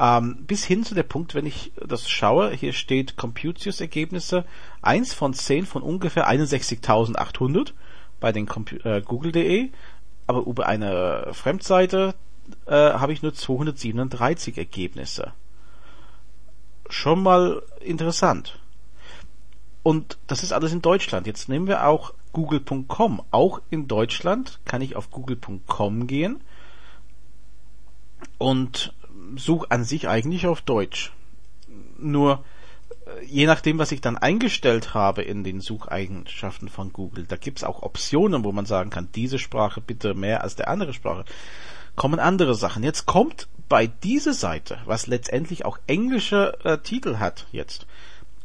Ähm, 0.00 0.46
bis 0.46 0.64
hin 0.64 0.82
zu 0.82 0.94
der 0.94 1.02
Punkt, 1.02 1.34
wenn 1.34 1.44
ich 1.44 1.72
das 1.76 2.08
schaue, 2.08 2.52
hier 2.52 2.72
steht 2.72 3.18
Computius 3.18 3.82
Ergebnisse, 3.82 4.46
eins 4.80 5.12
von 5.12 5.34
zehn 5.34 5.66
von 5.66 5.82
ungefähr 5.82 6.26
61.800 6.26 7.74
bei 8.18 8.32
den 8.32 8.48
äh, 8.84 9.02
Google.de, 9.02 9.68
aber 10.26 10.46
über 10.46 10.66
eine 10.66 11.28
Fremdseite 11.32 12.14
äh, 12.64 12.72
habe 12.72 13.12
ich 13.12 13.20
nur 13.20 13.34
237 13.34 14.56
Ergebnisse. 14.56 15.34
Schon 16.88 17.22
mal 17.22 17.62
interessant. 17.80 18.58
Und 19.82 20.16
das 20.28 20.42
ist 20.42 20.52
alles 20.52 20.72
in 20.72 20.80
Deutschland. 20.80 21.26
Jetzt 21.26 21.50
nehmen 21.50 21.66
wir 21.66 21.86
auch 21.86 22.14
google.com. 22.32 23.22
Auch 23.30 23.60
in 23.68 23.86
Deutschland 23.86 24.60
kann 24.64 24.80
ich 24.80 24.96
auf 24.96 25.10
google.com 25.10 26.06
gehen 26.06 26.40
und 28.38 28.94
suche 29.36 29.70
an 29.70 29.84
sich 29.84 30.08
eigentlich 30.08 30.46
auf 30.46 30.60
Deutsch. 30.60 31.12
Nur 31.98 32.44
äh, 33.06 33.24
je 33.24 33.46
nachdem, 33.46 33.78
was 33.78 33.92
ich 33.92 34.00
dann 34.00 34.18
eingestellt 34.18 34.94
habe 34.94 35.22
in 35.22 35.44
den 35.44 35.60
Sucheigenschaften 35.60 36.68
von 36.68 36.92
Google, 36.92 37.24
da 37.24 37.36
gibt's 37.36 37.64
auch 37.64 37.82
Optionen, 37.82 38.44
wo 38.44 38.52
man 38.52 38.66
sagen 38.66 38.90
kann, 38.90 39.08
diese 39.14 39.38
Sprache 39.38 39.80
bitte 39.80 40.14
mehr 40.14 40.42
als 40.42 40.56
der 40.56 40.68
andere 40.68 40.92
Sprache, 40.92 41.24
kommen 41.96 42.18
andere 42.18 42.54
Sachen. 42.54 42.82
Jetzt 42.82 43.06
kommt 43.06 43.48
bei 43.68 43.86
dieser 43.86 44.32
Seite, 44.32 44.78
was 44.84 45.06
letztendlich 45.06 45.64
auch 45.64 45.78
englische 45.86 46.58
äh, 46.64 46.78
Titel 46.78 47.18
hat 47.18 47.46
jetzt, 47.52 47.86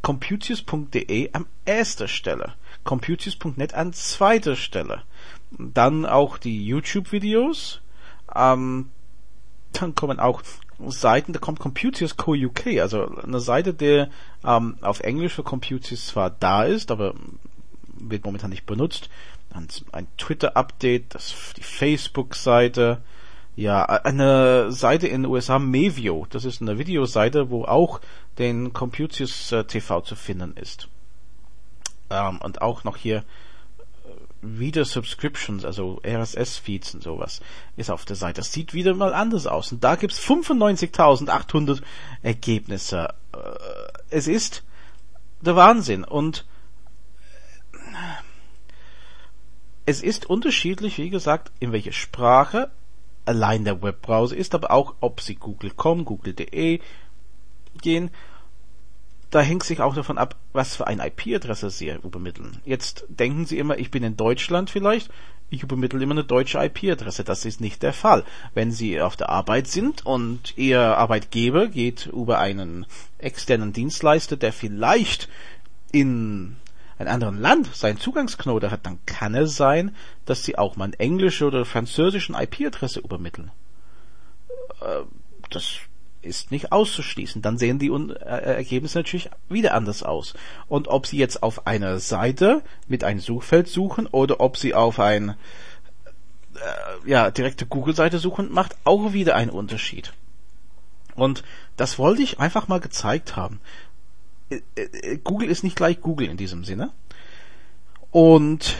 computius.de 0.02 1.32
an 1.32 1.46
erster 1.64 2.06
Stelle, 2.06 2.54
computius.net 2.84 3.74
an 3.74 3.92
zweiter 3.92 4.54
Stelle. 4.54 5.02
Dann 5.50 6.06
auch 6.06 6.38
die 6.38 6.64
YouTube-Videos, 6.64 7.80
ähm, 8.34 8.90
dann 9.72 9.94
kommen 9.94 10.20
auch 10.20 10.42
Seiten, 10.78 11.32
da 11.32 11.38
kommt 11.38 11.58
Computius 11.58 12.16
Co. 12.16 12.32
UK, 12.32 12.78
also 12.80 13.06
eine 13.06 13.40
Seite, 13.40 13.74
die 13.74 14.06
ähm, 14.44 14.76
auf 14.82 15.00
Englisch 15.00 15.34
für 15.34 15.42
Computius 15.42 16.06
zwar 16.06 16.30
da 16.30 16.64
ist, 16.64 16.90
aber 16.90 17.14
wird 17.98 18.24
momentan 18.24 18.50
nicht 18.50 18.66
benutzt. 18.66 19.08
Dann 19.50 19.68
ein 19.92 20.06
Twitter-Update, 20.18 21.16
die 21.56 21.62
Facebook-Seite, 21.62 23.02
ja, 23.56 23.84
eine 23.84 24.70
Seite 24.70 25.08
in 25.08 25.22
den 25.22 25.32
USA, 25.32 25.58
Mevio, 25.58 26.26
das 26.28 26.44
ist 26.44 26.60
eine 26.60 26.78
Videoseite, 26.78 27.48
wo 27.48 27.64
auch 27.64 28.00
den 28.38 28.74
Computius 28.74 29.50
äh, 29.52 29.64
TV 29.64 30.02
zu 30.02 30.14
finden 30.14 30.54
ist. 30.56 30.88
Ähm, 32.10 32.38
und 32.42 32.60
auch 32.60 32.84
noch 32.84 32.98
hier 32.98 33.24
wieder 34.42 34.84
Subscriptions, 34.84 35.64
also 35.64 36.00
RSS-Feeds 36.04 36.94
und 36.94 37.02
sowas, 37.02 37.40
ist 37.76 37.90
auf 37.90 38.04
der 38.04 38.16
Seite. 38.16 38.40
Das 38.40 38.52
sieht 38.52 38.74
wieder 38.74 38.94
mal 38.94 39.14
anders 39.14 39.46
aus. 39.46 39.72
Und 39.72 39.82
da 39.82 39.96
gibt's 39.96 40.20
95.800 40.20 41.82
Ergebnisse. 42.22 43.14
Äh, 43.32 43.38
es 44.10 44.28
ist 44.28 44.62
der 45.40 45.56
Wahnsinn. 45.56 46.04
Und 46.04 46.46
es 49.84 50.02
ist 50.02 50.26
unterschiedlich, 50.26 50.98
wie 50.98 51.10
gesagt, 51.10 51.52
in 51.60 51.72
welche 51.72 51.92
Sprache 51.92 52.70
allein 53.24 53.64
der 53.64 53.82
Webbrowser 53.82 54.36
ist, 54.36 54.54
aber 54.54 54.70
auch, 54.70 54.94
ob 55.00 55.20
Sie 55.20 55.34
Google.com, 55.34 56.04
Google.de 56.04 56.80
gehen 57.82 58.10
da 59.30 59.40
hängt 59.40 59.64
sich 59.64 59.80
auch 59.80 59.94
davon 59.94 60.18
ab, 60.18 60.36
was 60.52 60.76
für 60.76 60.86
eine 60.86 61.06
IP-Adresse 61.06 61.70
Sie 61.70 61.88
übermitteln. 61.88 62.60
Jetzt 62.64 63.04
denken 63.08 63.44
Sie 63.46 63.58
immer, 63.58 63.78
ich 63.78 63.90
bin 63.90 64.02
in 64.02 64.16
Deutschland 64.16 64.70
vielleicht, 64.70 65.10
ich 65.50 65.62
übermittle 65.62 66.02
immer 66.02 66.14
eine 66.14 66.24
deutsche 66.24 66.58
IP-Adresse. 66.58 67.24
Das 67.24 67.44
ist 67.44 67.60
nicht 67.60 67.82
der 67.82 67.92
Fall. 67.92 68.24
Wenn 68.54 68.72
Sie 68.72 69.00
auf 69.00 69.16
der 69.16 69.28
Arbeit 69.28 69.68
sind 69.68 70.04
und 70.04 70.56
Ihr 70.56 70.80
Arbeitgeber 70.80 71.68
geht 71.68 72.06
über 72.06 72.38
einen 72.38 72.86
externen 73.18 73.72
Dienstleister, 73.72 74.36
der 74.36 74.52
vielleicht 74.52 75.28
in 75.92 76.56
einem 76.98 77.10
anderen 77.10 77.40
Land 77.40 77.74
seinen 77.74 77.98
Zugangsknoten 77.98 78.70
hat, 78.70 78.86
dann 78.86 78.98
kann 79.06 79.34
es 79.34 79.56
sein, 79.56 79.94
dass 80.24 80.44
Sie 80.44 80.58
auch 80.58 80.76
mal 80.76 80.86
eine 80.86 80.98
englische 80.98 81.46
oder 81.46 81.64
französische 81.64 82.32
IP-Adresse 82.32 83.00
übermitteln. 83.00 83.50
Äh, 84.80 85.02
das 85.50 85.78
ist 86.22 86.50
nicht 86.50 86.72
auszuschließen. 86.72 87.42
Dann 87.42 87.58
sehen 87.58 87.78
die 87.78 87.88
äh, 87.88 88.14
Ergebnisse 88.24 88.98
natürlich 88.98 89.30
wieder 89.48 89.74
anders 89.74 90.02
aus. 90.02 90.34
Und 90.68 90.88
ob 90.88 91.06
Sie 91.06 91.18
jetzt 91.18 91.42
auf 91.42 91.66
einer 91.66 91.98
Seite 91.98 92.62
mit 92.88 93.04
einem 93.04 93.20
Suchfeld 93.20 93.68
suchen 93.68 94.06
oder 94.06 94.40
ob 94.40 94.56
Sie 94.56 94.74
auf 94.74 94.98
ein 94.98 95.30
äh, 96.54 97.08
ja, 97.08 97.30
direkte 97.30 97.66
Google-Seite 97.66 98.18
suchen, 98.18 98.52
macht 98.52 98.76
auch 98.84 99.12
wieder 99.12 99.36
einen 99.36 99.50
Unterschied. 99.50 100.12
Und 101.14 101.42
das 101.76 101.98
wollte 101.98 102.22
ich 102.22 102.40
einfach 102.40 102.68
mal 102.68 102.80
gezeigt 102.80 103.36
haben. 103.36 103.60
Äh, 104.50 104.60
äh, 104.76 105.18
Google 105.18 105.48
ist 105.48 105.64
nicht 105.64 105.76
gleich 105.76 106.00
Google 106.00 106.28
in 106.28 106.36
diesem 106.36 106.64
Sinne. 106.64 106.90
Und 108.10 108.76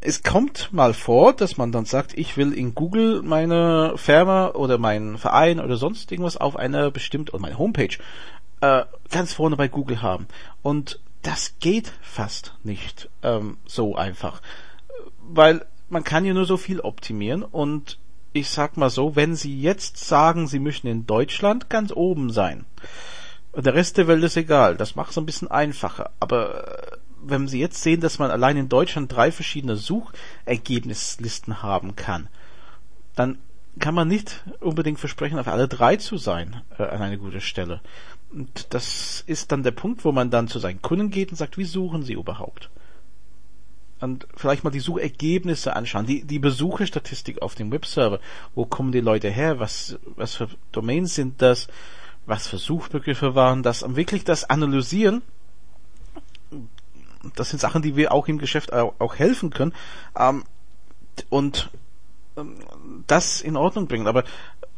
es 0.00 0.22
kommt 0.22 0.72
mal 0.72 0.94
vor, 0.94 1.32
dass 1.32 1.56
man 1.56 1.72
dann 1.72 1.84
sagt, 1.84 2.16
ich 2.16 2.36
will 2.36 2.52
in 2.52 2.74
Google 2.74 3.22
meine 3.22 3.94
Firma 3.96 4.48
oder 4.48 4.78
meinen 4.78 5.18
Verein 5.18 5.58
oder 5.58 5.76
sonst 5.76 6.12
irgendwas 6.12 6.36
auf 6.36 6.56
einer 6.56 6.90
bestimmten, 6.90 7.30
oder 7.30 7.42
meine 7.42 7.58
Homepage, 7.58 7.96
äh, 8.60 8.84
ganz 9.10 9.32
vorne 9.32 9.56
bei 9.56 9.68
Google 9.68 10.02
haben. 10.02 10.28
Und 10.62 11.00
das 11.22 11.54
geht 11.60 11.92
fast 12.00 12.54
nicht 12.62 13.08
ähm, 13.22 13.56
so 13.66 13.96
einfach. 13.96 14.40
Weil 15.20 15.64
man 15.88 16.04
kann 16.04 16.24
ja 16.24 16.34
nur 16.34 16.44
so 16.44 16.56
viel 16.56 16.80
optimieren 16.80 17.42
und 17.42 17.98
ich 18.32 18.50
sag 18.50 18.76
mal 18.76 18.90
so, 18.90 19.16
wenn 19.16 19.34
Sie 19.34 19.60
jetzt 19.60 19.96
sagen, 19.96 20.46
Sie 20.46 20.58
möchten 20.58 20.86
in 20.86 21.06
Deutschland 21.06 21.70
ganz 21.70 21.92
oben 21.92 22.30
sein, 22.30 22.66
der 23.56 23.74
Rest 23.74 23.96
der 23.96 24.06
Welt 24.06 24.22
ist 24.22 24.36
egal, 24.36 24.76
das 24.76 24.94
macht 24.94 25.10
es 25.10 25.18
ein 25.18 25.26
bisschen 25.26 25.50
einfacher, 25.50 26.10
aber 26.20 26.92
äh, 26.92 26.96
wenn 27.22 27.48
Sie 27.48 27.60
jetzt 27.60 27.82
sehen, 27.82 28.00
dass 28.00 28.18
man 28.18 28.30
allein 28.30 28.56
in 28.56 28.68
Deutschland 28.68 29.12
drei 29.12 29.32
verschiedene 29.32 29.76
Suchergebnislisten 29.76 31.62
haben 31.62 31.96
kann, 31.96 32.28
dann 33.14 33.38
kann 33.78 33.94
man 33.94 34.08
nicht 34.08 34.44
unbedingt 34.60 34.98
versprechen, 34.98 35.38
auf 35.38 35.48
alle 35.48 35.68
drei 35.68 35.96
zu 35.96 36.16
sein 36.16 36.62
äh, 36.78 36.82
an 36.82 37.02
eine 37.02 37.18
gute 37.18 37.40
Stelle. 37.40 37.80
Und 38.30 38.74
das 38.74 39.22
ist 39.26 39.52
dann 39.52 39.62
der 39.62 39.70
Punkt, 39.70 40.04
wo 40.04 40.12
man 40.12 40.30
dann 40.30 40.48
zu 40.48 40.58
seinen 40.58 40.82
Kunden 40.82 41.10
geht 41.10 41.30
und 41.30 41.36
sagt, 41.36 41.58
wie 41.58 41.64
suchen 41.64 42.02
sie 42.02 42.14
überhaupt? 42.14 42.70
Und 44.00 44.28
vielleicht 44.36 44.64
mal 44.64 44.70
die 44.70 44.80
Suchergebnisse 44.80 45.74
anschauen, 45.74 46.06
die, 46.06 46.24
die 46.24 46.38
Besucherstatistik 46.38 47.42
auf 47.42 47.54
dem 47.54 47.72
Webserver. 47.72 48.20
Wo 48.54 48.64
kommen 48.64 48.92
die 48.92 49.00
Leute 49.00 49.28
her? 49.28 49.58
Was, 49.58 49.98
was 50.04 50.36
für 50.36 50.48
Domains 50.70 51.14
sind 51.14 51.42
das? 51.42 51.68
Was 52.26 52.46
für 52.46 52.58
Suchbegriffe 52.58 53.34
waren 53.34 53.62
das? 53.62 53.82
Und 53.82 53.96
wirklich 53.96 54.22
das 54.24 54.44
analysieren 54.44 55.22
das 57.36 57.50
sind 57.50 57.58
Sachen, 57.58 57.82
die 57.82 57.96
wir 57.96 58.12
auch 58.12 58.28
im 58.28 58.38
Geschäft 58.38 58.72
auch 58.72 59.16
helfen 59.16 59.50
können. 59.50 59.74
Ähm, 60.18 60.44
und 61.30 61.70
ähm, 62.36 62.56
das 63.06 63.40
in 63.40 63.56
Ordnung 63.56 63.88
bringen. 63.88 64.06
Aber 64.06 64.24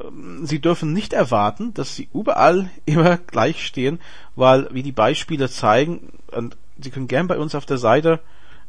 ähm, 0.02 0.46
Sie 0.46 0.60
dürfen 0.60 0.92
nicht 0.92 1.12
erwarten, 1.12 1.74
dass 1.74 1.96
Sie 1.96 2.08
überall 2.12 2.70
immer 2.86 3.18
gleich 3.18 3.66
stehen, 3.66 4.00
weil, 4.36 4.68
wie 4.72 4.82
die 4.82 4.92
Beispiele 4.92 5.48
zeigen, 5.48 6.12
und 6.32 6.56
Sie 6.78 6.90
können 6.90 7.08
gern 7.08 7.26
bei 7.26 7.38
uns 7.38 7.54
auf 7.54 7.66
der 7.66 7.78
Seite, 7.78 8.20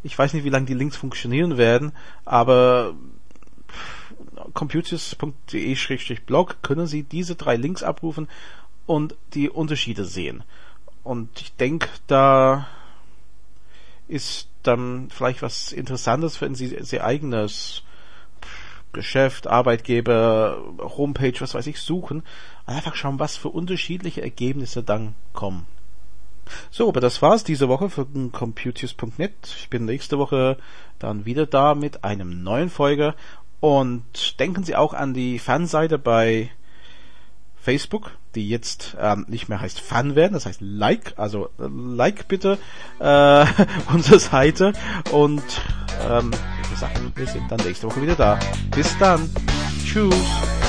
ich 0.04 0.18
weiß 0.18 0.34
nicht, 0.34 0.44
wie 0.44 0.50
lange 0.50 0.66
die 0.66 0.74
Links 0.74 0.98
funktionieren 0.98 1.58
werden, 1.58 1.92
aber 2.26 2.96
computers.de-blog 4.54 6.64
können 6.64 6.88
Sie 6.88 7.04
diese 7.04 7.36
drei 7.36 7.56
Links 7.56 7.84
abrufen 7.84 8.28
und 8.88 9.16
die 9.34 9.50
Unterschiede 9.50 10.06
sehen. 10.06 10.44
Und 11.04 11.30
ich 11.40 11.56
denke, 11.56 11.88
da 12.08 12.68
ist 14.12 14.50
dann 14.64 15.08
vielleicht 15.10 15.42
was 15.42 15.72
Interessantes, 15.72 16.40
Sie 16.54 16.76
Ihr 16.92 17.04
eigenes 17.04 17.84
Geschäft, 18.94 19.48
Arbeitgeber, 19.48 20.62
Homepage, 20.80 21.40
was 21.40 21.54
weiß 21.54 21.68
ich, 21.68 21.80
suchen. 21.80 22.24
Einfach 22.66 22.96
schauen, 22.96 23.20
was 23.20 23.38
für 23.38 23.50
unterschiedliche 23.50 24.22
Ergebnisse 24.22 24.84
dann 24.84 25.16
kommen. 25.34 25.66
So, 26.70 26.90
aber 26.90 27.00
das 27.00 27.22
war's 27.22 27.46
diese 27.46 27.70
Woche 27.70 27.90
für 27.90 28.06
Computius.net. 28.06 29.34
Ich 29.44 29.70
bin 29.70 29.86
nächste 29.86 30.18
Woche 30.18 30.58
dann 31.00 31.26
wieder 31.26 31.46
da 31.46 31.74
mit 31.74 32.04
einem 32.04 32.44
neuen 32.44 32.70
Folge 32.70 33.16
und 33.62 34.40
denken 34.40 34.64
Sie 34.64 34.76
auch 34.76 34.94
an 34.94 35.14
die 35.14 35.40
Fanseite 35.40 35.98
bei 35.98 36.52
Facebook, 37.62 38.12
die 38.36 38.50
jetzt 38.50 38.96
ähm, 39.00 39.26
nicht 39.28 39.50
mehr 39.50 39.62
heißt 39.62 39.80
Fun 39.80 40.16
werden, 40.16 40.34
das 40.34 40.46
heißt 40.46 40.62
Like, 40.62 41.14
also 41.18 41.48
äh, 41.60 41.68
Like 41.68 42.28
bitte 42.28 42.58
äh, 43.00 43.46
unsere 43.94 44.20
Seite 44.20 44.74
und 45.12 45.44
ähm, 46.10 46.32
wie 46.64 46.70
gesagt, 46.70 47.00
wir 47.16 47.28
sind 47.28 47.52
dann 47.52 47.60
nächste 47.66 47.88
Woche 47.88 48.02
wieder 48.02 48.16
da. 48.16 48.40
Bis 48.76 48.98
dann. 48.98 49.30
Tschüss. 49.86 50.61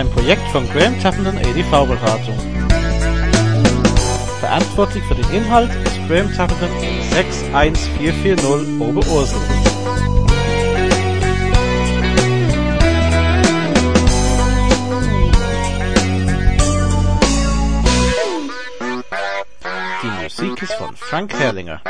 Ein 0.00 0.10
Projekt 0.12 0.48
von 0.48 0.66
Graham 0.70 0.98
Tappenden 0.98 1.36
EDV-Beratung. 1.36 2.34
Verantwortlich 4.40 5.04
für 5.04 5.14
den 5.14 5.30
Inhalt 5.30 5.70
ist 5.84 6.08
Graham 6.08 6.34
Tappenden 6.34 6.70
61440 7.10 8.80
Oberursel. 8.80 9.38
Die 20.02 20.22
Musik 20.22 20.62
ist 20.62 20.72
von 20.72 20.96
Frank 20.96 21.38
Herrlinger. 21.38 21.82